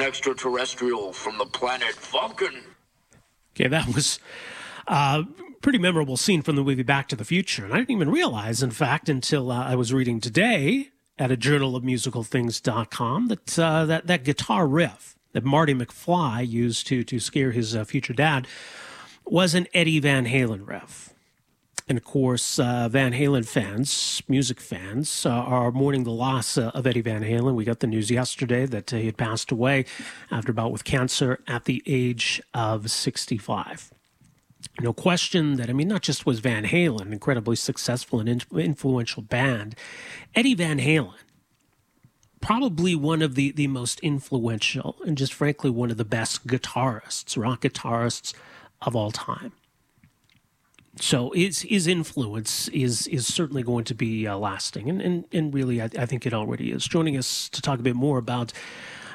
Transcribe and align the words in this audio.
Extraterrestrial 0.00 1.12
from 1.12 1.38
the 1.38 1.46
planet 1.46 1.94
Vulcan. 1.96 2.62
Okay, 3.54 3.68
that 3.68 3.86
was 3.94 4.18
a 4.86 4.92
uh, 4.92 5.22
pretty 5.60 5.78
memorable 5.78 6.16
scene 6.16 6.42
from 6.42 6.56
the 6.56 6.62
movie 6.62 6.82
Back 6.82 7.08
to 7.08 7.16
the 7.16 7.24
Future. 7.24 7.64
And 7.64 7.72
I 7.72 7.78
didn't 7.78 7.90
even 7.90 8.10
realize, 8.10 8.62
in 8.62 8.70
fact, 8.70 9.08
until 9.08 9.50
uh, 9.50 9.64
I 9.64 9.74
was 9.74 9.92
reading 9.92 10.20
today 10.20 10.90
at 11.18 11.30
a 11.30 11.36
journal 11.36 11.76
of 11.76 11.82
musicalthings.com 11.82 13.28
that, 13.28 13.58
uh, 13.58 13.86
that 13.86 14.06
that 14.06 14.24
guitar 14.24 14.66
riff 14.66 15.16
that 15.32 15.44
Marty 15.44 15.74
McFly 15.74 16.46
used 16.46 16.86
to, 16.88 17.04
to 17.04 17.18
scare 17.18 17.52
his 17.52 17.74
uh, 17.74 17.84
future 17.84 18.12
dad 18.12 18.46
was 19.24 19.54
an 19.54 19.66
Eddie 19.72 20.00
Van 20.00 20.26
Halen 20.26 20.66
riff. 20.66 21.14
And 21.88 21.98
of 21.98 22.04
course, 22.04 22.58
uh, 22.58 22.88
Van 22.88 23.12
Halen 23.12 23.46
fans, 23.46 24.22
music 24.28 24.60
fans, 24.60 25.26
uh, 25.26 25.30
are 25.30 25.72
mourning 25.72 26.04
the 26.04 26.10
loss 26.10 26.56
uh, 26.56 26.70
of 26.74 26.86
Eddie 26.86 27.00
Van 27.00 27.22
Halen. 27.22 27.54
We 27.54 27.64
got 27.64 27.80
the 27.80 27.86
news 27.86 28.10
yesterday 28.10 28.66
that 28.66 28.92
uh, 28.92 28.96
he 28.96 29.06
had 29.06 29.16
passed 29.16 29.50
away 29.50 29.84
after 30.30 30.52
a 30.52 30.54
bout 30.54 30.72
with 30.72 30.84
cancer 30.84 31.40
at 31.48 31.64
the 31.64 31.82
age 31.86 32.40
of 32.54 32.90
65. 32.90 33.92
No 34.80 34.92
question 34.92 35.56
that, 35.56 35.68
I 35.68 35.72
mean, 35.72 35.88
not 35.88 36.02
just 36.02 36.24
was 36.24 36.38
Van 36.38 36.64
Halen 36.64 37.12
incredibly 37.12 37.56
successful 37.56 38.20
and 38.20 38.28
in- 38.28 38.58
influential 38.58 39.22
band, 39.22 39.74
Eddie 40.36 40.54
Van 40.54 40.78
Halen, 40.78 41.14
probably 42.40 42.94
one 42.94 43.22
of 43.22 43.34
the, 43.34 43.50
the 43.50 43.66
most 43.66 43.98
influential 44.00 44.96
and 45.04 45.18
just 45.18 45.34
frankly 45.34 45.70
one 45.70 45.90
of 45.90 45.96
the 45.96 46.04
best 46.04 46.46
guitarists, 46.46 47.36
rock 47.36 47.62
guitarists 47.62 48.34
of 48.80 48.94
all 48.94 49.10
time 49.10 49.52
so 50.96 51.30
his 51.30 51.62
his 51.62 51.86
influence 51.86 52.68
is 52.68 53.06
is 53.06 53.26
certainly 53.26 53.62
going 53.62 53.84
to 53.84 53.94
be 53.94 54.26
uh, 54.26 54.36
lasting, 54.36 54.90
and 54.90 55.00
and, 55.00 55.24
and 55.32 55.54
really, 55.54 55.80
I, 55.80 55.88
I, 55.98 56.06
think 56.06 56.26
it 56.26 56.34
already 56.34 56.70
is. 56.70 56.84
Joining 56.86 57.16
us 57.16 57.48
to 57.50 57.62
talk 57.62 57.78
a 57.78 57.82
bit 57.82 57.96
more 57.96 58.18
about. 58.18 58.52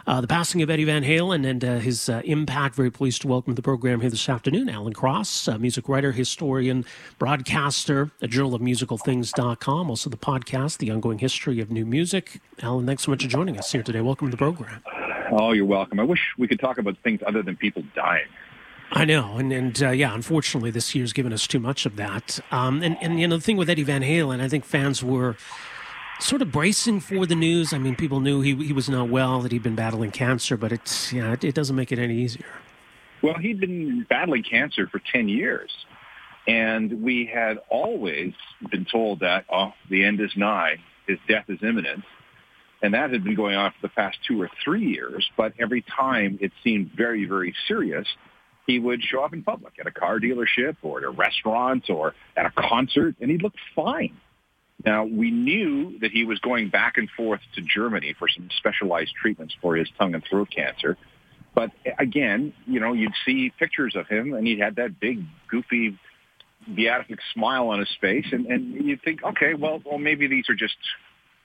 Uh, 0.05 0.21
the 0.21 0.27
passing 0.27 0.61
of 0.61 0.69
Eddie 0.69 0.85
Van 0.85 1.03
Halen 1.03 1.45
and 1.45 1.65
uh, 1.65 1.79
his 1.79 2.07
uh, 2.07 2.21
impact. 2.23 2.75
Very 2.75 2.89
pleased 2.89 3.23
to 3.23 3.27
welcome 3.27 3.51
to 3.51 3.55
the 3.57 3.61
program 3.61 3.99
here 3.99 4.09
this 4.09 4.29
afternoon 4.29 4.69
Alan 4.69 4.93
Cross, 4.93 5.49
music 5.59 5.89
writer, 5.89 6.13
historian, 6.13 6.85
broadcaster 7.19 8.09
at 8.21 8.29
Journal 8.29 8.55
of 8.55 8.61
Musical 8.61 8.97
Things.com, 8.97 9.89
also 9.89 10.09
the 10.09 10.15
podcast, 10.15 10.77
The 10.77 10.91
Ongoing 10.91 11.19
History 11.19 11.59
of 11.59 11.71
New 11.71 11.85
Music. 11.85 12.39
Alan, 12.61 12.85
thanks 12.85 13.03
so 13.03 13.11
much 13.11 13.23
for 13.23 13.27
joining 13.27 13.59
us 13.59 13.69
here 13.69 13.83
today. 13.83 13.99
Welcome 13.99 14.27
to 14.27 14.31
the 14.31 14.37
program. 14.37 14.81
Oh, 15.29 15.51
you're 15.51 15.65
welcome. 15.65 15.99
I 15.99 16.03
wish 16.03 16.21
we 16.37 16.47
could 16.47 16.61
talk 16.61 16.77
about 16.77 16.97
things 16.99 17.19
other 17.27 17.43
than 17.43 17.57
people 17.57 17.83
dying. 17.93 18.27
I 18.91 19.05
know, 19.05 19.37
and 19.37 19.51
and 19.51 19.83
uh, 19.83 19.89
yeah, 19.89 20.13
unfortunately, 20.13 20.71
this 20.71 20.95
year's 20.95 21.11
given 21.11 21.33
us 21.33 21.45
too 21.45 21.59
much 21.59 21.85
of 21.85 21.97
that. 21.97 22.39
Um, 22.51 22.81
and 22.81 22.97
and 23.01 23.19
you 23.19 23.27
know, 23.27 23.37
the 23.37 23.41
thing 23.41 23.57
with 23.57 23.69
Eddie 23.69 23.83
Van 23.83 24.01
Halen, 24.01 24.39
I 24.39 24.47
think 24.47 24.63
fans 24.63 25.03
were 25.03 25.35
sort 26.19 26.41
of 26.41 26.51
bracing 26.51 27.01
for 27.01 27.25
the 27.25 27.35
news. 27.35 27.73
I 27.73 27.77
mean, 27.79 27.95
people 27.95 28.19
knew 28.19 28.41
he 28.41 28.55
he 28.55 28.73
was 28.73 28.89
not 28.89 29.09
well, 29.09 29.41
that 29.41 29.51
he'd 29.51 29.63
been 29.63 29.75
battling 29.75 30.11
cancer, 30.11 30.55
but 30.55 30.71
it's 30.71 31.11
yeah, 31.11 31.33
it, 31.33 31.43
it 31.43 31.55
doesn't 31.55 31.75
make 31.75 31.91
it 31.91 31.99
any 31.99 32.17
easier. 32.17 32.45
Well, 33.21 33.35
he'd 33.35 33.59
been 33.59 34.05
battling 34.09 34.43
cancer 34.43 34.87
for 34.87 34.99
ten 34.99 35.27
years, 35.27 35.71
and 36.47 37.03
we 37.03 37.25
had 37.25 37.59
always 37.69 38.33
been 38.71 38.85
told 38.85 39.19
that 39.19 39.45
oh, 39.51 39.73
the 39.89 40.05
end 40.05 40.21
is 40.21 40.31
nigh, 40.37 40.77
his 41.07 41.19
death 41.27 41.45
is 41.49 41.59
imminent. 41.61 42.03
And 42.81 42.93
that 42.93 43.09
had 43.09 43.23
been 43.23 43.33
going 43.33 43.55
on 43.55 43.71
for 43.71 43.87
the 43.87 43.89
past 43.89 44.19
two 44.27 44.39
or 44.39 44.51
three 44.63 44.85
years, 44.85 45.27
but 45.35 45.53
every 45.57 45.81
time 45.81 46.37
it 46.39 46.51
seemed 46.63 46.91
very, 46.95 47.25
very 47.25 47.55
serious, 47.67 48.07
he 48.67 48.77
would 48.79 49.01
show 49.01 49.23
up 49.23 49.33
in 49.33 49.41
public 49.43 49.73
at 49.79 49.87
a 49.87 49.91
car 49.91 50.19
dealership 50.19 50.75
or 50.83 50.99
at 50.99 51.03
a 51.05 51.09
restaurant 51.09 51.89
or 51.89 52.13
at 52.35 52.45
a 52.45 52.51
concert, 52.51 53.15
and 53.21 53.31
he 53.31 53.37
looked 53.37 53.59
fine. 53.75 54.15
Now, 54.85 55.05
we 55.05 55.31
knew 55.31 55.97
that 55.99 56.11
he 56.11 56.25
was 56.25 56.37
going 56.39 56.69
back 56.69 56.97
and 56.97 57.09
forth 57.09 57.39
to 57.55 57.61
Germany 57.61 58.13
for 58.19 58.27
some 58.27 58.49
specialized 58.57 59.13
treatments 59.19 59.55
for 59.59 59.75
his 59.75 59.87
tongue 59.97 60.13
and 60.13 60.23
throat 60.23 60.49
cancer. 60.53 60.97
But 61.55 61.71
again, 61.97 62.53
you 62.67 62.79
know, 62.79 62.93
you'd 62.93 63.15
see 63.25 63.51
pictures 63.57 63.95
of 63.95 64.07
him, 64.07 64.33
and 64.33 64.45
he 64.45 64.59
had 64.59 64.75
that 64.75 64.99
big, 64.99 65.23
goofy, 65.49 65.97
beatific 66.75 67.19
smile 67.33 67.69
on 67.69 67.79
his 67.79 67.89
face, 67.99 68.27
and, 68.31 68.45
and 68.45 68.85
you'd 68.85 69.01
think, 69.01 69.23
okay, 69.23 69.55
well, 69.55 69.81
well, 69.83 69.97
maybe 69.97 70.27
these 70.27 70.49
are 70.49 70.55
just, 70.55 70.77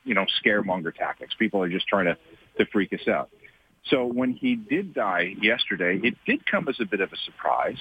you 0.05 0.15
know, 0.15 0.27
scaremonger 0.45 0.95
tactics. 0.95 1.35
People 1.39 1.63
are 1.63 1.71
just 1.71 1.87
trying 1.87 2.07
to, 2.07 2.19
to 2.59 2.67
freak 2.71 2.93
us 2.93 3.09
out. 3.09 3.31
So 3.91 4.07
when 4.07 4.33
he 4.33 4.55
did 4.55 4.95
die 4.95 5.35
yesterday, 5.41 6.01
it 6.03 6.15
did 6.27 6.47
come 6.47 6.69
as 6.69 6.77
a 6.81 6.85
bit 6.85 7.01
of 7.01 7.13
a 7.13 7.17
surprise 7.25 7.79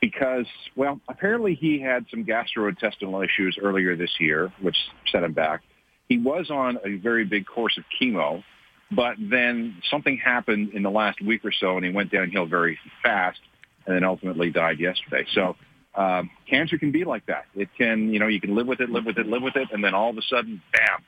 because, 0.00 0.46
well, 0.76 1.00
apparently 1.08 1.54
he 1.54 1.80
had 1.80 2.06
some 2.10 2.24
gastrointestinal 2.24 3.24
issues 3.24 3.58
earlier 3.60 3.96
this 3.96 4.12
year, 4.18 4.52
which 4.60 4.76
set 5.10 5.22
him 5.22 5.32
back. 5.32 5.62
He 6.08 6.18
was 6.18 6.50
on 6.50 6.78
a 6.84 6.96
very 6.96 7.24
big 7.24 7.46
course 7.46 7.78
of 7.78 7.84
chemo, 8.00 8.42
but 8.90 9.16
then 9.18 9.76
something 9.90 10.18
happened 10.18 10.72
in 10.74 10.82
the 10.82 10.90
last 10.90 11.22
week 11.22 11.44
or 11.44 11.52
so, 11.52 11.76
and 11.76 11.84
he 11.84 11.92
went 11.92 12.10
downhill 12.10 12.46
very 12.46 12.78
fast, 13.02 13.40
and 13.86 13.94
then 13.94 14.04
ultimately 14.04 14.50
died 14.50 14.80
yesterday. 14.80 15.24
So 15.32 15.56
um, 15.94 16.30
cancer 16.48 16.78
can 16.78 16.90
be 16.92 17.04
like 17.04 17.26
that. 17.26 17.44
It 17.54 17.68
can, 17.76 18.12
you 18.12 18.18
know, 18.18 18.26
you 18.26 18.40
can 18.40 18.54
live 18.54 18.66
with 18.66 18.80
it, 18.80 18.90
live 18.90 19.04
with 19.04 19.18
it, 19.18 19.26
live 19.26 19.42
with 19.42 19.56
it, 19.56 19.68
and 19.72 19.82
then 19.84 19.94
all 19.94 20.10
of 20.10 20.18
a 20.18 20.22
sudden, 20.22 20.60
bam, 20.72 21.04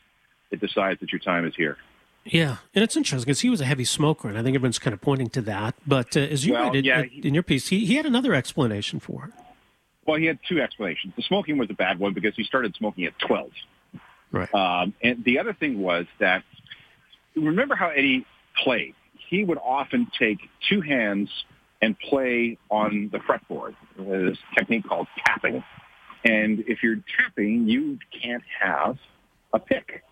it 0.50 0.60
decides 0.60 1.00
that 1.00 1.12
your 1.12 1.20
time 1.20 1.46
is 1.46 1.54
here. 1.56 1.76
Yeah, 2.24 2.58
and 2.74 2.84
it's 2.84 2.96
interesting 2.96 3.26
because 3.26 3.40
he 3.40 3.50
was 3.50 3.60
a 3.60 3.64
heavy 3.64 3.84
smoker, 3.84 4.28
and 4.28 4.38
I 4.38 4.42
think 4.42 4.54
everyone's 4.54 4.78
kind 4.78 4.94
of 4.94 5.00
pointing 5.00 5.28
to 5.30 5.42
that. 5.42 5.74
But 5.86 6.16
uh, 6.16 6.20
as 6.20 6.46
you 6.46 6.52
well, 6.52 6.64
read 6.64 6.76
it 6.76 6.84
yeah, 6.84 7.02
he, 7.02 7.26
in 7.26 7.34
your 7.34 7.42
piece, 7.42 7.68
he, 7.68 7.84
he 7.84 7.96
had 7.96 8.06
another 8.06 8.32
explanation 8.32 9.00
for 9.00 9.26
it. 9.26 9.44
Well, 10.06 10.16
he 10.16 10.26
had 10.26 10.38
two 10.48 10.60
explanations. 10.60 11.14
The 11.16 11.22
smoking 11.22 11.58
was 11.58 11.68
a 11.70 11.74
bad 11.74 11.98
one 11.98 12.12
because 12.12 12.34
he 12.36 12.44
started 12.44 12.74
smoking 12.76 13.04
at 13.04 13.18
12. 13.20 13.50
Right. 14.32 14.52
Um, 14.54 14.94
and 15.02 15.24
the 15.24 15.38
other 15.38 15.52
thing 15.52 15.80
was 15.80 16.06
that, 16.18 16.42
remember 17.36 17.74
how 17.74 17.88
Eddie 17.88 18.26
played? 18.62 18.94
He 19.28 19.44
would 19.44 19.58
often 19.58 20.08
take 20.18 20.38
two 20.68 20.80
hands 20.80 21.28
and 21.80 21.98
play 21.98 22.58
on 22.70 23.10
the 23.12 23.18
fretboard, 23.18 23.74
this 23.98 24.38
technique 24.56 24.86
called 24.88 25.08
tapping. 25.26 25.62
And 26.24 26.60
if 26.66 26.82
you're 26.82 27.00
tapping, 27.16 27.68
you 27.68 27.98
can't 28.22 28.44
have 28.60 28.98
a 29.52 29.58
pick. 29.58 30.02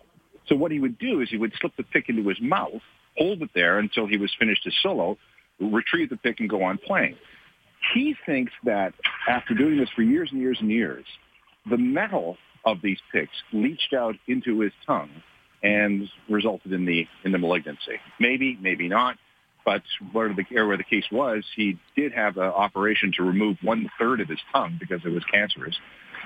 So 0.47 0.55
what 0.55 0.71
he 0.71 0.79
would 0.79 0.97
do 0.97 1.21
is 1.21 1.29
he 1.29 1.37
would 1.37 1.53
slip 1.59 1.75
the 1.77 1.83
pick 1.83 2.09
into 2.09 2.27
his 2.27 2.39
mouth, 2.41 2.81
hold 3.17 3.41
it 3.41 3.49
there 3.53 3.79
until 3.79 4.07
he 4.07 4.17
was 4.17 4.31
finished 4.37 4.63
his 4.63 4.73
solo, 4.81 5.17
retrieve 5.59 6.09
the 6.09 6.17
pick 6.17 6.39
and 6.39 6.49
go 6.49 6.63
on 6.63 6.77
playing. 6.77 7.15
He 7.93 8.15
thinks 8.25 8.51
that 8.63 8.93
after 9.27 9.53
doing 9.53 9.77
this 9.77 9.89
for 9.95 10.01
years 10.01 10.29
and 10.31 10.41
years 10.41 10.57
and 10.59 10.69
years, 10.69 11.05
the 11.69 11.77
metal 11.77 12.37
of 12.65 12.81
these 12.81 12.99
picks 13.11 13.33
leached 13.51 13.93
out 13.93 14.15
into 14.27 14.59
his 14.59 14.71
tongue 14.85 15.09
and 15.63 16.07
resulted 16.29 16.73
in 16.73 16.85
the 16.85 17.07
in 17.23 17.31
the 17.31 17.37
malignancy. 17.37 17.99
Maybe, 18.19 18.57
maybe 18.61 18.87
not. 18.87 19.17
But 19.63 19.83
where 20.11 20.33
the, 20.33 20.43
where 20.65 20.77
the 20.77 20.83
case 20.83 21.05
was, 21.11 21.45
he 21.55 21.77
did 21.95 22.13
have 22.13 22.37
an 22.37 22.43
operation 22.43 23.11
to 23.17 23.23
remove 23.23 23.57
one 23.61 23.89
third 23.99 24.19
of 24.19 24.27
his 24.27 24.39
tongue 24.51 24.77
because 24.79 25.01
it 25.05 25.09
was 25.09 25.23
cancerous 25.31 25.77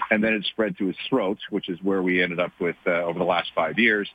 and 0.09 0.23
then 0.23 0.33
it 0.33 0.45
spread 0.45 0.77
to 0.77 0.87
his 0.87 0.95
throat, 1.09 1.39
which 1.49 1.69
is 1.69 1.81
where 1.81 2.01
we 2.01 2.21
ended 2.21 2.39
up 2.39 2.51
with 2.59 2.75
uh, 2.85 2.91
over 3.03 3.19
the 3.19 3.25
last 3.25 3.51
five 3.55 3.79
years. 3.79 4.09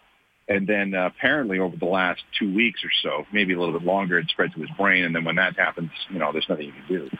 And 0.49 0.67
then 0.67 0.95
uh, 0.95 1.07
apparently 1.07 1.61
over 1.61 1.77
the 1.77 1.87
last 1.87 2.23
two 2.39 2.53
weeks 2.53 2.81
or 2.85 2.91
so, 3.03 3.25
maybe 3.33 3.55
a 3.55 3.59
little 3.59 3.79
bit 3.79 3.87
longer, 3.87 4.19
it 4.19 4.29
spread 4.29 4.53
to 4.55 4.61
his 4.61 4.71
brain. 4.77 5.05
And 5.05 5.15
then 5.15 5.25
when 5.25 5.37
that 5.37 5.57
happens, 5.57 5.91
you 6.11 6.19
know, 6.19 6.33
there's 6.33 6.49
nothing 6.49 6.67
you 6.67 6.73
can 6.73 6.89
do. 6.89 7.11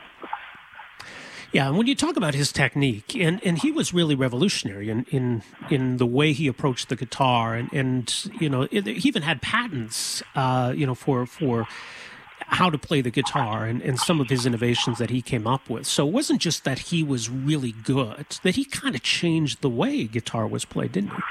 Yeah, 1.53 1.67
and 1.67 1.77
when 1.77 1.85
you 1.85 1.95
talk 1.95 2.15
about 2.15 2.33
his 2.33 2.53
technique, 2.53 3.13
and, 3.13 3.41
and 3.43 3.57
he 3.57 3.71
was 3.71 3.93
really 3.93 4.15
revolutionary 4.15 4.89
in, 4.89 5.05
in 5.09 5.43
in 5.69 5.97
the 5.97 6.05
way 6.05 6.31
he 6.31 6.47
approached 6.47 6.87
the 6.87 6.95
guitar, 6.95 7.55
and, 7.55 7.71
and 7.73 8.31
you 8.39 8.49
know 8.49 8.69
it, 8.71 8.85
he 8.85 9.07
even 9.09 9.21
had 9.21 9.41
patents, 9.41 10.23
uh, 10.33 10.73
you 10.73 10.85
know, 10.85 10.95
for 10.95 11.25
for 11.25 11.67
how 12.47 12.69
to 12.69 12.77
play 12.77 13.01
the 13.01 13.11
guitar 13.11 13.65
and, 13.65 13.81
and 13.81 13.99
some 13.99 14.19
of 14.19 14.29
his 14.29 14.45
innovations 14.45 14.97
that 14.97 15.09
he 15.09 15.21
came 15.21 15.47
up 15.47 15.69
with. 15.69 15.85
So 15.87 16.07
it 16.07 16.11
wasn't 16.13 16.41
just 16.41 16.63
that 16.63 16.79
he 16.79 17.03
was 17.03 17.29
really 17.29 17.71
good, 17.71 18.25
that 18.43 18.55
he 18.55 18.65
kind 18.65 18.95
of 18.95 19.01
changed 19.01 19.61
the 19.61 19.69
way 19.69 20.05
guitar 20.05 20.47
was 20.47 20.65
played, 20.65 20.91
didn't 20.93 21.11
he? 21.11 21.21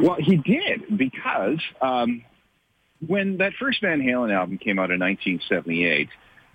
Well, 0.00 0.16
he 0.18 0.36
did 0.36 0.96
because 0.96 1.60
um, 1.80 2.24
when 3.06 3.38
that 3.38 3.52
first 3.58 3.80
Van 3.80 4.00
Halen 4.00 4.32
album 4.32 4.58
came 4.58 4.78
out 4.78 4.90
in 4.90 5.00
1978, 5.00 6.08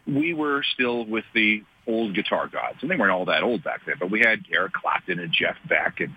we 0.08 0.34
were 0.34 0.64
still 0.74 1.06
with 1.06 1.26
the 1.34 1.64
old 1.88 2.14
guitar 2.14 2.48
gods, 2.48 2.78
and 2.82 2.90
they 2.90 2.96
weren't 2.96 3.12
all 3.12 3.26
that 3.26 3.44
old 3.44 3.64
back 3.64 3.82
then. 3.86 3.96
But 4.00 4.12
we 4.12 4.20
had 4.20 4.46
Eric 4.52 4.74
Clapton 4.74 5.20
and 5.20 5.32
Jeff 5.32 5.56
Beck 5.68 6.00
and 6.00 6.16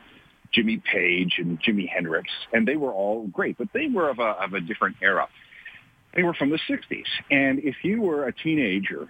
Jimmy 0.53 0.79
Page 0.79 1.35
and 1.39 1.61
Jimi 1.63 1.89
Hendrix, 1.89 2.29
and 2.53 2.67
they 2.67 2.77
were 2.77 2.93
all 2.93 3.27
great, 3.29 3.57
but 3.57 3.69
they 3.73 3.89
were 3.89 4.09
of 4.09 4.19
a, 4.19 4.23
of 4.23 4.53
a 4.53 4.61
different 4.61 4.97
era. 5.03 5.29
They 6.15 6.23
were 6.23 6.35
from 6.35 6.51
the 6.51 6.59
60s, 6.69 7.05
and 7.31 7.59
if 7.61 7.77
you 7.83 8.03
were 8.03 8.27
a 8.27 8.33
teenager 8.33 9.09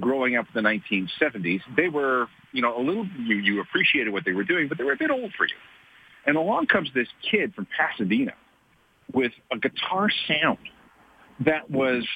growing 0.00 0.36
up 0.36 0.46
in 0.54 0.62
the 0.62 0.68
1970s, 0.68 1.60
they 1.76 1.88
were, 1.88 2.26
you 2.52 2.62
know, 2.62 2.78
a 2.78 2.82
little, 2.82 3.06
you, 3.18 3.36
you 3.36 3.60
appreciated 3.60 4.12
what 4.12 4.24
they 4.24 4.32
were 4.32 4.44
doing, 4.44 4.68
but 4.68 4.78
they 4.78 4.84
were 4.84 4.92
a 4.92 4.96
bit 4.96 5.10
old 5.10 5.32
for 5.36 5.46
you. 5.46 5.54
And 6.26 6.36
along 6.36 6.66
comes 6.66 6.90
this 6.94 7.08
kid 7.30 7.54
from 7.54 7.66
Pasadena 7.76 8.32
with 9.12 9.32
a 9.50 9.58
guitar 9.58 10.08
sound 10.26 10.58
that 11.40 11.70
was 11.70 12.06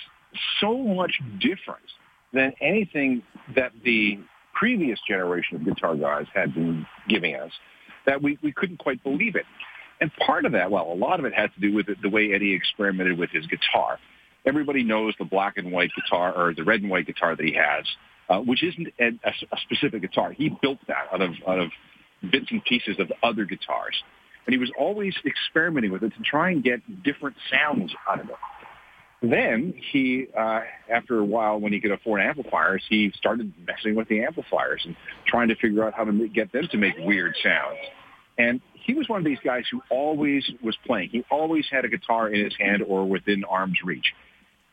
so 0.61 0.77
much 0.77 1.21
different 1.41 1.85
than 2.33 2.53
anything 2.61 3.23
that 3.55 3.73
the 3.85 4.19
previous 4.55 4.99
generation 5.07 5.57
of 5.57 5.65
guitar 5.65 5.97
guys 5.97 6.27
had 6.35 6.55
been 6.55 6.87
giving 7.09 7.35
us 7.35 7.51
that 8.07 8.23
we, 8.23 8.39
we 8.43 8.53
couldn't 8.53 8.79
quite 8.79 9.03
believe 9.03 9.37
it. 9.37 9.45
And 10.01 10.11
part 10.15 10.45
of 10.45 10.53
that, 10.53 10.71
well, 10.71 10.93
a 10.93 10.95
lot 10.95 11.19
of 11.19 11.27
it 11.27 11.35
had 11.35 11.53
to 11.55 11.61
do 11.61 11.75
with 11.75 11.87
the, 11.87 11.97
the 12.01 12.09
way 12.09 12.33
Eddie 12.33 12.55
experimented 12.55 13.19
with 13.19 13.31
his 13.31 13.47
guitar. 13.47 13.99
Everybody 14.47 14.85
knows 14.85 15.15
the 15.19 15.25
black 15.25 15.57
and 15.57 15.73
white 15.73 15.91
guitar 15.95 16.33
or 16.33 16.55
the 16.55 16.63
red 16.63 16.81
and 16.81 16.91
white 16.91 17.07
guitar 17.07 17.35
that 17.35 17.45
he 17.45 17.55
has, 17.55 17.85
uh, 18.29 18.39
which 18.41 18.63
isn't 18.63 18.89
a, 19.01 19.09
a, 19.29 19.59
specific 19.63 20.03
guitar. 20.03 20.33
He 20.33 20.51
built 20.63 20.79
that 20.87 21.09
out 21.13 21.21
of 21.21 21.33
out 21.47 21.59
of 21.59 21.71
bits 22.31 22.47
and 22.51 22.65
pieces 22.65 22.97
of 22.99 23.11
other 23.23 23.45
guitars, 23.45 23.95
and 24.47 24.53
he 24.53 24.59
was 24.59 24.71
always 24.79 25.15
experimenting 25.25 25.91
with 25.91 26.03
it 26.03 26.13
to 26.17 26.23
try 26.23 26.51
and 26.51 26.63
get 26.63 26.81
different 27.03 27.37
sounds 27.51 27.93
out 28.09 28.21
of 28.21 28.29
it. 28.29 28.37
Then 29.23 29.75
he, 29.93 30.27
uh, 30.39 30.61
after 30.91 31.19
a 31.19 31.25
while, 31.25 31.59
when 31.59 31.73
he 31.73 31.81
could 31.81 31.91
afford 31.91 32.21
amplifiers, 32.21 32.83
he 32.89 33.11
started 33.17 33.53
messing 33.67 33.95
with 33.95 34.09
the 34.09 34.23
amplifiers 34.23 34.83
and 34.85 34.95
trying 35.27 35.49
to 35.49 35.57
figure 35.57 35.85
out 35.85 35.95
how 35.95 36.05
to 36.05 36.29
get 36.29 36.53
them 36.53 36.69
to 36.71 36.77
make 36.77 36.95
weird 36.99 37.35
sounds. 37.43 37.79
And 38.39 38.61
he 38.75 38.95
was 38.95 39.09
one 39.09 39.19
of 39.19 39.25
these 39.25 39.39
guys 39.43 39.65
who 39.71 39.81
always 39.91 40.45
was 40.63 40.77
playing. 40.87 41.09
He 41.11 41.25
always 41.31 41.65
had 41.71 41.85
a 41.85 41.89
guitar 41.89 42.29
in 42.29 42.45
his 42.45 42.55
hand 42.59 42.83
or 42.87 43.09
within 43.09 43.45
arm's 43.45 43.79
reach. 43.83 44.13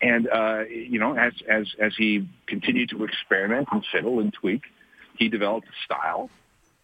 And 0.03 0.27
uh, 0.27 0.65
you 0.69 0.99
know, 0.99 1.15
as 1.15 1.31
as 1.47 1.67
as 1.79 1.95
he 1.95 2.27
continued 2.45 2.89
to 2.89 3.05
experiment 3.05 3.69
and 3.71 3.85
fiddle 3.89 4.19
and 4.19 4.33
tweak, 4.33 4.63
he 5.17 5.29
developed 5.29 5.67
a 5.67 5.85
style, 5.85 6.29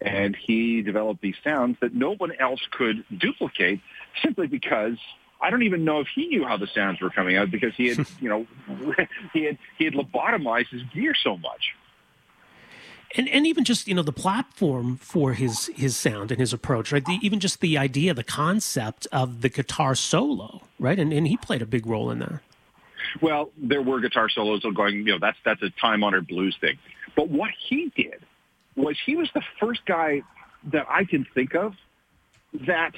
and 0.00 0.34
he 0.34 0.80
developed 0.80 1.20
these 1.20 1.34
sounds 1.44 1.76
that 1.82 1.94
no 1.94 2.14
one 2.14 2.32
else 2.40 2.60
could 2.70 3.04
duplicate, 3.14 3.80
simply 4.22 4.46
because 4.46 4.96
I 5.38 5.50
don't 5.50 5.64
even 5.64 5.84
know 5.84 6.00
if 6.00 6.08
he 6.14 6.28
knew 6.28 6.46
how 6.46 6.56
the 6.56 6.66
sounds 6.66 7.02
were 7.02 7.10
coming 7.10 7.36
out 7.36 7.50
because 7.50 7.74
he 7.74 7.88
had, 7.88 8.06
you 8.22 8.30
know, 8.30 8.46
he 9.34 9.44
had 9.44 9.58
he 9.76 9.84
had 9.84 9.92
lobotomized 9.92 10.70
his 10.70 10.82
gear 10.84 11.12
so 11.14 11.36
much. 11.36 11.74
And 13.16 13.28
and 13.28 13.46
even 13.46 13.64
just 13.64 13.86
you 13.86 13.94
know 13.94 14.02
the 14.02 14.12
platform 14.12 14.96
for 14.96 15.34
his 15.34 15.66
his 15.76 15.94
sound 15.94 16.30
and 16.30 16.40
his 16.40 16.54
approach, 16.54 16.90
right? 16.90 17.04
The, 17.04 17.18
even 17.20 17.38
just 17.38 17.60
the 17.60 17.76
idea, 17.76 18.14
the 18.14 18.24
concept 18.24 19.06
of 19.12 19.42
the 19.42 19.50
guitar 19.50 19.94
solo, 19.94 20.62
right? 20.78 20.98
And 20.98 21.12
and 21.12 21.28
he 21.28 21.36
played 21.36 21.60
a 21.60 21.66
big 21.66 21.86
role 21.86 22.10
in 22.10 22.20
that. 22.20 22.40
Well, 23.20 23.50
there 23.56 23.82
were 23.82 24.00
guitar 24.00 24.28
solos 24.28 24.62
going, 24.74 24.96
you 24.96 25.04
know, 25.04 25.18
that's 25.20 25.38
that's 25.44 25.62
a 25.62 25.70
time 25.80 26.04
honored 26.04 26.26
blues 26.26 26.56
thing. 26.60 26.78
But 27.16 27.28
what 27.28 27.50
he 27.68 27.92
did 27.96 28.24
was 28.76 28.96
he 29.04 29.16
was 29.16 29.28
the 29.34 29.42
first 29.58 29.80
guy 29.86 30.22
that 30.72 30.86
I 30.88 31.04
can 31.04 31.26
think 31.34 31.54
of 31.54 31.74
that 32.66 32.92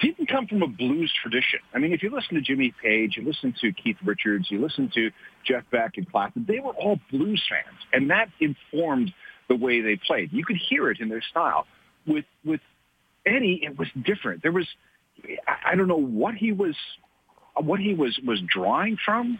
didn't 0.00 0.28
come 0.28 0.46
from 0.46 0.62
a 0.62 0.66
blues 0.66 1.12
tradition. 1.22 1.60
I 1.74 1.78
mean, 1.78 1.92
if 1.92 2.02
you 2.02 2.10
listen 2.10 2.34
to 2.34 2.40
Jimmy 2.40 2.74
Page, 2.82 3.16
you 3.16 3.24
listen 3.24 3.54
to 3.60 3.72
Keith 3.72 3.96
Richards, 4.04 4.50
you 4.50 4.60
listen 4.60 4.90
to 4.94 5.10
Jeff 5.44 5.64
Beck 5.70 5.96
and 5.96 6.10
Clapton, 6.10 6.44
they 6.46 6.60
were 6.60 6.72
all 6.72 7.00
blues 7.10 7.42
fans, 7.48 7.78
and 7.92 8.10
that 8.10 8.28
informed 8.40 9.12
the 9.48 9.56
way 9.56 9.80
they 9.80 9.96
played. 9.96 10.32
You 10.32 10.44
could 10.44 10.56
hear 10.56 10.90
it 10.90 11.00
in 11.00 11.08
their 11.08 11.22
style. 11.22 11.66
With 12.06 12.26
with 12.44 12.60
Eddie, 13.26 13.60
it 13.62 13.78
was 13.78 13.88
different. 14.02 14.42
There 14.42 14.52
was, 14.52 14.66
I 15.64 15.74
don't 15.74 15.88
know 15.88 15.96
what 15.96 16.34
he 16.34 16.52
was, 16.52 16.76
Uh, 17.58 17.62
what 17.62 17.80
he 17.80 17.94
was 17.94 18.18
was 18.24 18.40
drawing 18.40 18.96
from, 19.04 19.38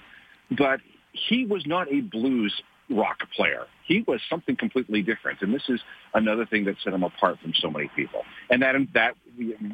but 0.50 0.80
he 1.12 1.44
was 1.46 1.66
not 1.66 1.92
a 1.92 2.00
blues 2.00 2.54
rock 2.90 3.18
player. 3.34 3.66
He 3.84 4.04
was 4.06 4.20
something 4.28 4.56
completely 4.56 5.02
different, 5.02 5.42
and 5.42 5.52
this 5.54 5.68
is 5.68 5.80
another 6.14 6.46
thing 6.46 6.64
that 6.64 6.76
set 6.82 6.92
him 6.92 7.02
apart 7.02 7.38
from 7.40 7.52
so 7.60 7.70
many 7.70 7.90
people. 7.94 8.22
And 8.50 8.62
that 8.62 8.74
that 8.94 9.14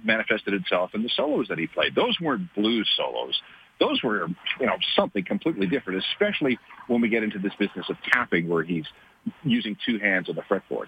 manifested 0.04 0.54
itself 0.54 0.90
in 0.94 1.02
the 1.02 1.10
solos 1.14 1.48
that 1.48 1.58
he 1.58 1.66
played. 1.66 1.94
Those 1.94 2.18
weren't 2.20 2.52
blues 2.54 2.88
solos. 2.96 3.40
Those 3.80 4.02
were, 4.02 4.28
you 4.60 4.66
know, 4.66 4.76
something 4.94 5.24
completely 5.24 5.66
different, 5.66 6.04
especially 6.12 6.58
when 6.86 7.00
we 7.00 7.08
get 7.08 7.24
into 7.24 7.40
this 7.40 7.52
business 7.58 7.86
of 7.88 7.96
tapping 8.12 8.48
where 8.48 8.62
he's 8.62 8.86
using 9.42 9.76
two 9.84 9.98
hands 9.98 10.28
on 10.28 10.36
the 10.36 10.42
fretboard. 10.42 10.86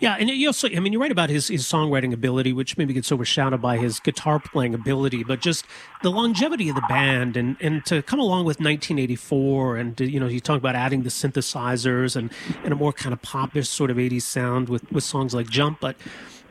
Yeah, 0.00 0.16
and 0.18 0.30
you 0.30 0.46
also, 0.46 0.68
I 0.68 0.78
mean, 0.78 0.92
you're 0.92 1.02
right 1.02 1.10
about 1.10 1.28
his, 1.28 1.48
his 1.48 1.64
songwriting 1.64 2.12
ability, 2.12 2.52
which 2.52 2.78
maybe 2.78 2.92
gets 2.92 3.10
overshadowed 3.10 3.60
by 3.60 3.78
his 3.78 3.98
guitar 3.98 4.38
playing 4.38 4.74
ability, 4.74 5.24
but 5.24 5.40
just 5.40 5.64
the 6.02 6.10
longevity 6.10 6.68
of 6.68 6.76
the 6.76 6.84
band 6.88 7.36
and, 7.36 7.56
and 7.60 7.84
to 7.86 8.02
come 8.02 8.20
along 8.20 8.44
with 8.44 8.58
1984 8.58 9.76
and, 9.76 9.96
to, 9.96 10.08
you 10.08 10.20
know, 10.20 10.28
you 10.28 10.38
talk 10.38 10.56
about 10.56 10.76
adding 10.76 11.02
the 11.02 11.08
synthesizers 11.08 12.14
and, 12.14 12.30
and 12.62 12.72
a 12.72 12.76
more 12.76 12.92
kind 12.92 13.12
of 13.12 13.20
popish 13.22 13.68
sort 13.68 13.90
of 13.90 13.96
80s 13.96 14.22
sound 14.22 14.68
with, 14.68 14.90
with 14.92 15.02
songs 15.02 15.34
like 15.34 15.48
Jump, 15.48 15.80
but 15.80 15.96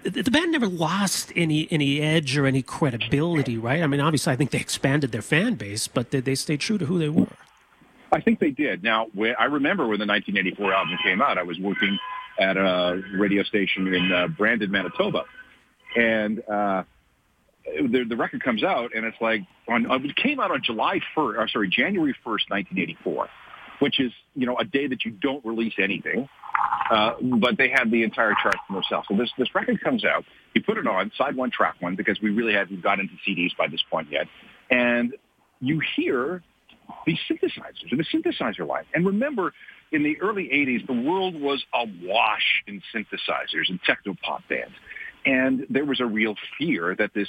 the 0.04 0.32
band 0.32 0.52
never 0.52 0.68
lost 0.68 1.34
any 1.36 1.68
any 1.70 2.00
edge 2.00 2.38
or 2.38 2.46
any 2.46 2.62
credibility, 2.62 3.58
right? 3.58 3.82
I 3.82 3.88
mean, 3.88 4.00
obviously, 4.00 4.32
I 4.32 4.36
think 4.38 4.52
they 4.52 4.60
expanded 4.60 5.12
their 5.12 5.22
fan 5.22 5.56
base, 5.56 5.88
but 5.88 6.12
they, 6.12 6.22
they 6.22 6.36
stayed 6.36 6.62
true 6.62 6.78
to 6.78 6.86
who 6.86 6.98
they 6.98 7.10
were. 7.10 7.28
I 8.12 8.22
think 8.22 8.40
they 8.40 8.52
did. 8.52 8.84
Now, 8.84 9.08
I 9.38 9.46
remember 9.46 9.84
when 9.86 10.00
the 10.00 10.06
1984 10.06 10.74
album 10.74 10.98
came 11.04 11.22
out, 11.22 11.38
I 11.38 11.44
was 11.44 11.60
working 11.60 12.00
at 12.40 12.58
a 12.58 13.02
radio 13.18 13.44
station 13.44 13.94
in 13.94 14.12
uh, 14.12 14.28
Brandon, 14.28 14.70
Manitoba, 14.72 15.24
and 15.96 16.42
uh, 16.48 16.84
the, 17.66 18.06
the 18.08 18.16
record 18.16 18.44
comes 18.44 18.64
out, 18.64 18.92
and 18.96 19.06
it's 19.06 19.18
like 19.22 19.42
on 19.68 19.86
it 20.06 20.16
came 20.16 20.40
out 20.40 20.52
on 20.52 20.62
July 20.64 21.00
1st, 21.16 21.38
or 21.38 21.48
sorry, 21.48 21.70
January 21.70 22.14
1st, 22.26 22.50
1984, 22.50 23.28
which 23.80 24.00
is 24.00 24.12
you 24.36 24.46
know 24.46 24.58
a 24.58 24.66
day 24.66 24.88
that 24.88 25.06
you 25.06 25.12
don't 25.12 25.44
release 25.46 25.74
anything. 25.78 26.28
Uh, 26.90 27.14
but 27.22 27.58
they 27.58 27.70
had 27.70 27.92
the 27.92 28.02
entire 28.02 28.34
chart 28.42 28.56
for 28.68 28.74
themselves. 28.74 29.08
So 29.10 29.18
this 29.18 29.30
this 29.38 29.54
record 29.54 29.80
comes 29.84 30.06
out. 30.06 30.24
You 30.56 30.64
put 30.64 30.78
it 30.78 30.88
on 30.88 31.12
side 31.18 31.36
one, 31.36 31.52
track 31.52 31.76
one, 31.80 31.96
because 31.96 32.20
we 32.22 32.32
really 32.32 32.54
hadn't 32.54 32.82
got 32.82 33.00
into 33.00 33.14
CDs 33.28 33.56
by 33.58 33.68
this 33.68 33.82
point 33.90 34.08
yet, 34.12 34.28
and 34.72 35.14
you 35.60 35.82
hear 35.96 36.42
these 37.06 37.18
synthesizers, 37.30 37.90
the 37.92 38.06
synthesizer 38.14 38.66
line. 38.68 38.86
And 38.94 39.06
remember, 39.06 39.54
in 39.92 40.04
the 40.04 40.20
early 40.22 40.50
80s, 40.54 40.86
the 40.86 40.94
world 40.94 41.40
was 41.40 41.64
awash 41.74 42.64
in 42.68 42.82
synthesizers 42.94 43.70
and 43.70 43.80
techno-pop 43.86 44.44
bands. 44.50 44.74
And 45.26 45.66
there 45.70 45.86
was 45.86 46.00
a 46.00 46.06
real 46.06 46.36
fear 46.58 46.96
that 46.98 47.14
this 47.14 47.28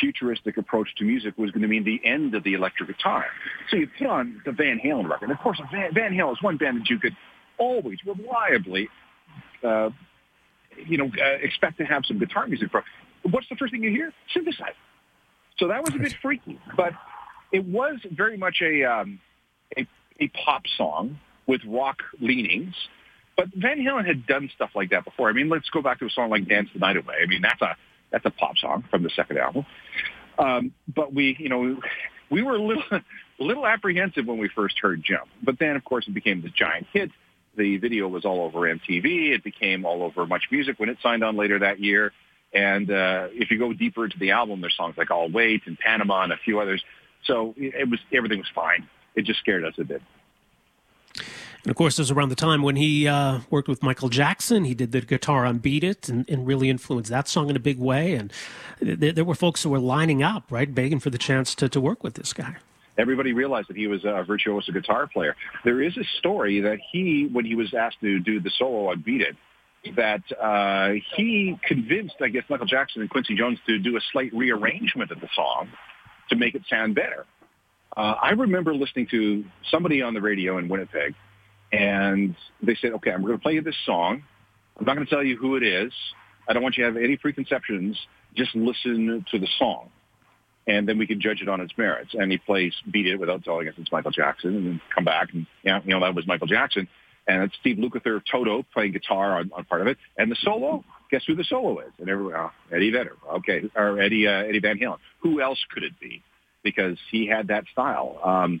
futuristic 0.00 0.56
approach 0.56 0.88
to 0.96 1.04
music 1.04 1.36
was 1.36 1.50
going 1.50 1.62
to 1.62 1.68
mean 1.68 1.84
the 1.84 2.00
end 2.04 2.34
of 2.34 2.44
the 2.44 2.54
electric 2.54 2.88
guitar. 2.88 3.26
So 3.70 3.76
you 3.76 3.88
put 3.98 4.06
on 4.06 4.40
the 4.44 4.52
Van 4.52 4.80
Halen 4.84 5.08
record. 5.08 5.28
And 5.28 5.32
of 5.32 5.38
course, 5.38 5.60
Van, 5.70 5.92
Van 5.92 6.12
Halen 6.12 6.32
is 6.32 6.42
one 6.42 6.56
band 6.56 6.80
that 6.80 6.90
you 6.90 6.98
could 6.98 7.16
always 7.58 7.98
reliably, 8.06 8.88
uh, 9.62 9.90
you 10.86 10.96
know, 10.98 11.06
uh, 11.06 11.38
expect 11.42 11.78
to 11.78 11.84
have 11.84 12.04
some 12.06 12.18
guitar 12.18 12.46
music 12.46 12.70
from. 12.70 12.82
What's 13.30 13.48
the 13.48 13.56
first 13.56 13.72
thing 13.72 13.82
you 13.82 13.90
hear? 13.90 14.12
Synthesizer. 14.34 14.74
So 15.58 15.68
that 15.68 15.82
was 15.84 15.94
a 15.94 15.98
bit 15.98 16.14
freaky, 16.22 16.58
but 16.76 16.92
it 17.52 17.64
was 17.64 18.00
very 18.10 18.36
much 18.36 18.62
a, 18.62 18.84
um, 18.84 19.20
a, 19.76 19.86
a 20.18 20.28
pop 20.28 20.62
song 20.76 21.18
with 21.46 21.62
rock 21.66 22.02
leanings. 22.20 22.74
But 23.36 23.48
Van 23.54 23.78
Halen 23.78 24.06
had 24.06 24.26
done 24.26 24.50
stuff 24.54 24.70
like 24.74 24.90
that 24.90 25.04
before. 25.04 25.28
I 25.28 25.32
mean, 25.32 25.48
let's 25.48 25.68
go 25.70 25.82
back 25.82 25.98
to 26.00 26.06
a 26.06 26.10
song 26.10 26.30
like 26.30 26.46
"Dance 26.46 26.68
the 26.72 26.78
Night 26.78 26.96
Away." 26.96 27.16
I 27.22 27.26
mean, 27.26 27.42
that's 27.42 27.62
a 27.62 27.76
that's 28.10 28.26
a 28.26 28.30
pop 28.30 28.58
song 28.58 28.84
from 28.90 29.02
the 29.02 29.10
second 29.10 29.38
album. 29.38 29.64
Um, 30.38 30.72
but 30.94 31.12
we, 31.12 31.36
you 31.38 31.48
know, 31.48 31.80
we 32.30 32.42
were 32.42 32.56
a 32.56 32.62
little 32.62 32.84
a 32.92 33.02
little 33.42 33.66
apprehensive 33.66 34.26
when 34.26 34.38
we 34.38 34.48
first 34.48 34.78
heard 34.80 35.02
"Jump." 35.02 35.28
But 35.42 35.58
then, 35.58 35.76
of 35.76 35.84
course, 35.84 36.06
it 36.06 36.14
became 36.14 36.42
this 36.42 36.52
giant 36.52 36.86
hit. 36.92 37.10
The 37.56 37.76
video 37.78 38.08
was 38.08 38.24
all 38.24 38.42
over 38.42 38.60
MTV. 38.60 39.34
It 39.34 39.44
became 39.44 39.84
all 39.84 40.02
over 40.02 40.26
Much 40.26 40.44
Music 40.50 40.78
when 40.78 40.88
it 40.88 40.98
signed 41.02 41.22
on 41.22 41.36
later 41.36 41.58
that 41.58 41.80
year. 41.80 42.12
And 42.54 42.90
uh, 42.90 43.28
if 43.32 43.50
you 43.50 43.58
go 43.58 43.72
deeper 43.72 44.04
into 44.04 44.18
the 44.18 44.32
album, 44.32 44.60
there's 44.60 44.76
songs 44.76 44.94
like 44.96 45.10
"I'll 45.10 45.30
Wait" 45.30 45.62
and 45.66 45.78
"Panama" 45.78 46.22
and 46.22 46.32
a 46.32 46.38
few 46.38 46.60
others. 46.60 46.82
So 47.24 47.54
it 47.56 47.88
was 47.88 48.00
everything 48.12 48.38
was 48.38 48.50
fine. 48.54 48.88
It 49.14 49.24
just 49.24 49.40
scared 49.40 49.64
us 49.64 49.74
a 49.78 49.84
bit. 49.84 50.02
And 51.64 51.70
of 51.70 51.76
course, 51.76 51.98
it 51.98 52.02
was 52.02 52.10
around 52.10 52.30
the 52.30 52.34
time 52.34 52.62
when 52.62 52.74
he 52.74 53.06
uh, 53.06 53.40
worked 53.48 53.68
with 53.68 53.82
Michael 53.84 54.08
Jackson. 54.08 54.64
He 54.64 54.74
did 54.74 54.90
the 54.90 55.00
guitar 55.00 55.46
on 55.46 55.58
"Beat 55.58 55.84
It" 55.84 56.08
and, 56.08 56.28
and 56.28 56.46
really 56.46 56.68
influenced 56.68 57.10
that 57.10 57.28
song 57.28 57.50
in 57.50 57.56
a 57.56 57.60
big 57.60 57.78
way. 57.78 58.14
And 58.14 58.32
th- 58.80 59.14
there 59.14 59.24
were 59.24 59.36
folks 59.36 59.62
who 59.62 59.70
were 59.70 59.78
lining 59.78 60.22
up, 60.24 60.50
right, 60.50 60.74
begging 60.74 60.98
for 60.98 61.10
the 61.10 61.18
chance 61.18 61.54
to, 61.56 61.68
to 61.68 61.80
work 61.80 62.02
with 62.02 62.14
this 62.14 62.32
guy. 62.32 62.56
Everybody 62.98 63.32
realized 63.32 63.68
that 63.68 63.76
he 63.76 63.86
was 63.86 64.04
a 64.04 64.24
virtuoso 64.24 64.72
guitar 64.72 65.06
player. 65.06 65.36
There 65.64 65.80
is 65.80 65.96
a 65.96 66.04
story 66.18 66.60
that 66.60 66.78
he, 66.90 67.28
when 67.32 67.44
he 67.44 67.54
was 67.54 67.72
asked 67.72 68.00
to 68.00 68.18
do 68.18 68.40
the 68.40 68.50
solo 68.50 68.90
on 68.90 69.00
"Beat 69.00 69.20
It," 69.20 69.36
that 69.94 70.22
uh, 70.40 70.94
he 71.16 71.58
convinced, 71.66 72.16
I 72.20 72.28
guess, 72.28 72.42
Michael 72.48 72.66
Jackson 72.66 73.02
and 73.02 73.10
Quincy 73.10 73.36
Jones 73.36 73.60
to 73.66 73.78
do 73.78 73.96
a 73.96 74.00
slight 74.10 74.34
rearrangement 74.34 75.12
of 75.12 75.20
the 75.20 75.28
song 75.34 75.68
to 76.28 76.36
make 76.36 76.56
it 76.56 76.62
sound 76.68 76.96
better. 76.96 77.24
Uh, 77.96 78.14
I 78.20 78.30
remember 78.30 78.74
listening 78.74 79.06
to 79.12 79.44
somebody 79.70 80.02
on 80.02 80.14
the 80.14 80.20
radio 80.20 80.58
in 80.58 80.68
Winnipeg, 80.68 81.14
and 81.72 82.36
they 82.62 82.76
said, 82.80 82.92
"Okay, 82.92 83.10
I'm 83.10 83.22
going 83.22 83.32
to 83.32 83.42
play 83.42 83.54
you 83.54 83.62
this 83.62 83.76
song. 83.86 84.22
I'm 84.78 84.84
not 84.84 84.94
going 84.94 85.06
to 85.06 85.10
tell 85.10 85.24
you 85.24 85.36
who 85.36 85.56
it 85.56 85.62
is. 85.62 85.92
I 86.48 86.52
don't 86.52 86.62
want 86.62 86.76
you 86.76 86.84
to 86.84 86.92
have 86.92 87.02
any 87.02 87.16
preconceptions. 87.16 87.98
Just 88.34 88.54
listen 88.54 89.24
to 89.30 89.38
the 89.38 89.48
song, 89.58 89.90
and 90.66 90.88
then 90.88 90.98
we 90.98 91.06
can 91.06 91.20
judge 91.20 91.40
it 91.40 91.48
on 91.48 91.60
its 91.60 91.72
merits." 91.76 92.14
And 92.14 92.30
he 92.30 92.38
plays 92.38 92.74
"Beat 92.90 93.06
It" 93.06 93.16
without 93.16 93.42
telling 93.44 93.68
us 93.68 93.74
it's 93.78 93.90
Michael 93.90 94.10
Jackson, 94.10 94.56
and 94.56 94.66
then 94.66 94.80
come 94.94 95.04
back 95.04 95.32
and 95.32 95.46
know, 95.64 95.80
you 95.84 95.90
know 95.94 96.00
that 96.00 96.14
was 96.14 96.26
Michael 96.26 96.46
Jackson. 96.46 96.86
And 97.26 97.44
it's 97.44 97.54
Steve 97.60 97.76
Lukather 97.76 98.20
Toto 98.28 98.64
playing 98.74 98.92
guitar 98.92 99.38
on, 99.38 99.52
on 99.54 99.64
part 99.64 99.80
of 99.80 99.86
it, 99.86 99.96
and 100.18 100.30
the 100.30 100.36
solo. 100.42 100.84
Guess 101.10 101.24
who 101.26 101.34
the 101.34 101.44
solo 101.44 101.78
is? 101.80 101.92
And 101.98 102.08
everyone, 102.08 102.34
oh, 102.36 102.50
Eddie 102.74 102.90
Vedder, 102.90 103.16
okay, 103.34 103.70
or 103.76 104.00
Eddie 104.00 104.26
uh, 104.26 104.44
Eddie 104.44 104.60
Van 104.60 104.78
Halen. 104.78 104.96
Who 105.20 105.40
else 105.40 105.58
could 105.72 105.84
it 105.84 105.92
be? 106.00 106.22
Because 106.64 106.96
he 107.10 107.26
had 107.26 107.48
that 107.48 107.64
style. 107.70 108.18
Um, 108.24 108.60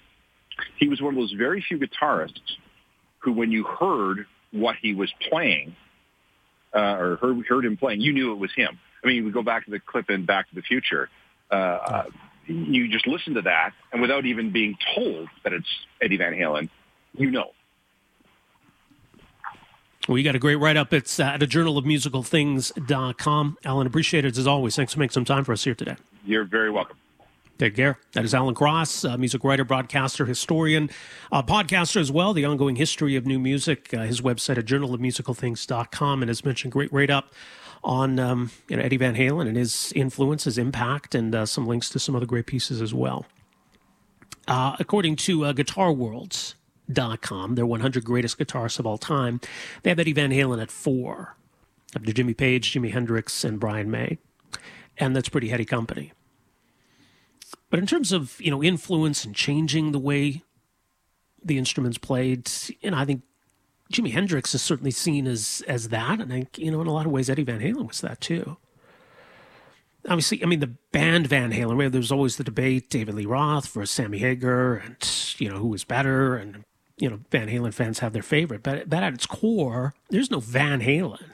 he 0.78 0.88
was 0.88 1.00
one 1.00 1.14
of 1.14 1.20
those 1.20 1.32
very 1.32 1.64
few 1.66 1.78
guitarists 1.78 2.58
who, 3.22 3.32
when 3.32 3.50
you 3.50 3.64
heard 3.64 4.26
what 4.52 4.76
he 4.80 4.94
was 4.94 5.12
playing, 5.30 5.74
uh, 6.74 6.96
or 6.98 7.16
heard, 7.16 7.46
heard 7.46 7.64
him 7.64 7.76
playing, 7.76 8.00
you 8.00 8.12
knew 8.12 8.32
it 8.32 8.36
was 8.36 8.52
him. 8.54 8.78
I 9.02 9.08
mean, 9.08 9.24
we 9.24 9.30
go 9.30 9.42
back 9.42 9.64
to 9.64 9.70
the 9.70 9.80
clip 9.80 10.10
in 10.10 10.26
Back 10.26 10.48
to 10.50 10.54
the 10.54 10.62
Future. 10.62 11.08
Uh, 11.50 11.54
uh, 11.54 12.04
you 12.46 12.88
just 12.88 13.06
listen 13.06 13.34
to 13.34 13.42
that, 13.42 13.72
and 13.92 14.02
without 14.02 14.26
even 14.26 14.52
being 14.52 14.76
told 14.94 15.28
that 15.44 15.52
it's 15.52 15.68
Eddie 16.00 16.16
Van 16.16 16.32
Halen, 16.32 16.68
you 17.16 17.30
know. 17.30 17.50
Well, 20.08 20.18
you 20.18 20.24
got 20.24 20.34
a 20.34 20.40
great 20.40 20.56
write 20.56 20.76
up. 20.76 20.92
It's 20.92 21.20
uh, 21.20 21.24
at 21.24 21.42
a 21.42 21.46
journal 21.46 21.78
of 21.78 21.86
musical 21.86 22.24
things.com. 22.24 23.58
Alan, 23.64 23.86
appreciate 23.86 24.24
it 24.24 24.36
as 24.36 24.46
always. 24.46 24.74
Thanks 24.74 24.94
for 24.94 24.98
making 24.98 25.12
some 25.12 25.24
time 25.24 25.44
for 25.44 25.52
us 25.52 25.62
here 25.62 25.74
today. 25.74 25.96
You're 26.24 26.44
very 26.44 26.70
welcome. 26.70 26.96
Take 27.58 27.76
care. 27.76 27.98
That 28.12 28.24
is 28.24 28.34
Alan 28.34 28.54
Cross, 28.54 29.04
uh, 29.04 29.16
music 29.16 29.44
writer, 29.44 29.64
broadcaster, 29.64 30.26
historian, 30.26 30.90
uh, 31.30 31.42
podcaster 31.42 32.00
as 32.00 32.10
well. 32.10 32.32
The 32.32 32.44
ongoing 32.44 32.76
history 32.76 33.14
of 33.14 33.26
new 33.26 33.38
music. 33.38 33.92
Uh, 33.94 34.02
his 34.02 34.20
website 34.20 34.56
a 34.56 34.62
journal 34.62 34.94
of 34.94 35.00
at 35.00 35.06
journalofmusicalthings.com. 35.06 36.22
And 36.22 36.30
as 36.30 36.44
mentioned, 36.44 36.72
great 36.72 36.92
write 36.92 37.10
up 37.10 37.32
on 37.84 38.18
um, 38.18 38.50
you 38.68 38.76
know, 38.76 38.82
Eddie 38.82 38.96
Van 38.96 39.14
Halen 39.14 39.46
and 39.48 39.56
his 39.56 39.92
influence, 39.94 40.44
his 40.44 40.58
impact, 40.58 41.14
and 41.14 41.34
uh, 41.34 41.46
some 41.46 41.66
links 41.66 41.88
to 41.90 41.98
some 41.98 42.16
other 42.16 42.26
great 42.26 42.46
pieces 42.46 42.80
as 42.80 42.94
well. 42.94 43.26
Uh, 44.48 44.76
according 44.78 45.16
to 45.16 45.44
uh, 45.44 45.52
Guitar 45.52 45.92
Worlds, 45.92 46.54
com, 47.20 47.54
their 47.54 47.66
100 47.66 48.04
greatest 48.04 48.38
guitarists 48.38 48.78
of 48.78 48.86
all 48.86 48.98
time. 48.98 49.40
They 49.82 49.90
have 49.90 49.98
Eddie 49.98 50.12
Van 50.12 50.30
Halen 50.30 50.60
at 50.60 50.70
four, 50.70 51.36
after 51.94 52.12
Jimmy 52.12 52.34
Page, 52.34 52.72
Jimi 52.72 52.92
Hendrix, 52.92 53.44
and 53.44 53.60
Brian 53.60 53.90
May. 53.90 54.18
And 54.98 55.14
that's 55.16 55.28
pretty 55.28 55.48
heady 55.48 55.64
company. 55.64 56.12
But 57.72 57.78
in 57.78 57.86
terms 57.86 58.12
of, 58.12 58.38
you 58.38 58.50
know, 58.50 58.62
influence 58.62 59.24
and 59.24 59.34
changing 59.34 59.92
the 59.92 59.98
way 59.98 60.42
the 61.42 61.56
instruments 61.56 61.96
played, 61.96 62.50
know, 62.90 62.98
I 62.98 63.06
think 63.06 63.22
Jimi 63.90 64.12
Hendrix 64.12 64.54
is 64.54 64.60
certainly 64.60 64.90
seen 64.90 65.26
as 65.26 65.64
as 65.66 65.88
that. 65.88 66.20
And 66.20 66.30
I 66.30 66.36
think, 66.36 66.58
you 66.58 66.70
know, 66.70 66.82
in 66.82 66.86
a 66.86 66.92
lot 66.92 67.06
of 67.06 67.12
ways, 67.12 67.30
Eddie 67.30 67.44
Van 67.44 67.60
Halen 67.60 67.88
was 67.88 68.02
that 68.02 68.20
too. 68.20 68.58
Obviously, 70.06 70.42
I 70.42 70.46
mean, 70.46 70.60
the 70.60 70.74
band 70.92 71.28
Van 71.28 71.50
Halen, 71.50 71.78
where 71.78 71.88
there 71.88 71.98
was 71.98 72.12
always 72.12 72.36
the 72.36 72.44
debate, 72.44 72.90
David 72.90 73.14
Lee 73.14 73.24
Roth 73.24 73.68
versus 73.72 73.90
Sammy 73.90 74.18
Hagar, 74.18 74.74
and, 74.74 74.96
you 75.38 75.48
know, 75.48 75.56
who 75.56 75.68
was 75.68 75.82
better. 75.82 76.36
And 76.36 76.64
you 76.98 77.08
know, 77.08 77.20
Van 77.30 77.48
Halen 77.48 77.72
fans 77.72 78.00
have 78.00 78.12
their 78.12 78.22
favorite, 78.22 78.62
but 78.62 78.90
but 78.90 79.02
at 79.02 79.14
its 79.14 79.24
core, 79.24 79.94
there's 80.10 80.30
no 80.30 80.40
Van 80.40 80.82
Halen 80.82 81.30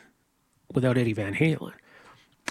without 0.72 0.96
Eddie 0.96 1.12
Van 1.12 1.34
Halen, 1.34 1.74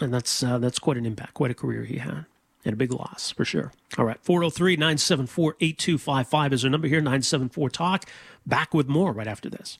and 0.01 0.13
that's 0.13 0.43
uh, 0.43 0.57
that's 0.57 0.77
quite 0.77 0.97
an 0.97 1.05
impact, 1.05 1.35
quite 1.35 1.51
a 1.51 1.55
career 1.55 1.85
he 1.85 1.99
had, 1.99 2.25
and 2.67 2.73
a 2.73 2.77
big 2.77 2.91
loss 2.91 3.31
for 3.31 3.45
sure. 3.45 3.71
All 3.97 4.05
right, 4.05 4.21
403-974-8255 4.23 6.53
is 6.53 6.63
our 6.63 6.69
number 6.69 6.87
here, 6.87 6.99
974 6.99 7.69
Talk. 7.69 8.05
Back 8.45 8.73
with 8.73 8.87
more 8.87 9.11
right 9.13 9.27
after 9.27 9.49
this. 9.49 9.79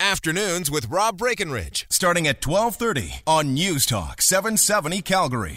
Afternoons 0.00 0.70
with 0.70 0.90
Rob 0.90 1.18
Breckenridge, 1.18 1.86
starting 1.90 2.28
at 2.28 2.46
1230 2.46 3.22
on 3.26 3.54
News 3.54 3.84
Talk 3.86 4.22
770 4.22 5.02
Calgary. 5.02 5.56